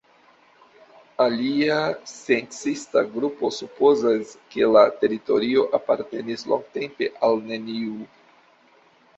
[1.25, 1.75] Alia
[2.11, 7.95] sciencista grupo supozas, ke la teritorio apartenis longtempe al neniu.